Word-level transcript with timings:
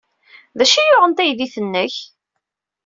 D 0.57 0.59
acu 0.63 0.77
ay 0.79 0.87
yuɣen 0.89 1.13
taydit-nnek? 1.13 1.95